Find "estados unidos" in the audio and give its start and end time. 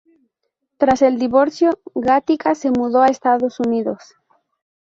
3.09-4.15